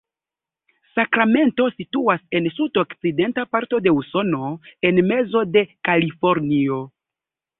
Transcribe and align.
Sakramento 0.99 1.65
situas 1.81 2.23
en 2.39 2.47
sudokcidenta 2.55 3.45
parto 3.57 3.81
de 3.87 3.93
Usono, 3.99 4.49
en 4.91 5.01
mezo 5.13 5.47
de 5.57 5.65
Kalifornio. 5.91 6.81